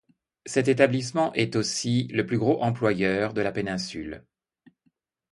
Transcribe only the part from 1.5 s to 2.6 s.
aussi le plus gros